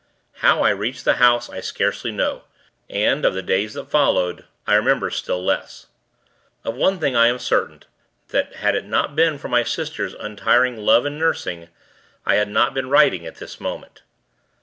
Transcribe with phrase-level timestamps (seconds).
[0.37, 2.45] How I reached the house, I scarcely know,
[2.89, 5.85] and, of the days that followed, I remember still less.
[6.63, 7.83] Of one thing, I am certain,
[8.29, 11.69] that, had it not been for my sister's untiring love and nursing,
[12.25, 14.01] I had not been writing at this moment.